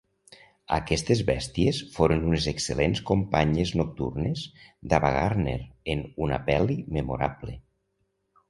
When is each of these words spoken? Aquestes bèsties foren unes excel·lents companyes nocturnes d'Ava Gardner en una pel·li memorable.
Aquestes 0.75 1.19
bèsties 1.27 1.81
foren 1.97 2.23
unes 2.29 2.47
excel·lents 2.53 3.03
companyes 3.11 3.75
nocturnes 3.81 4.47
d'Ava 4.95 5.13
Gardner 5.19 5.57
en 5.97 6.05
una 6.29 6.41
pel·li 6.49 6.83
memorable. 6.99 7.59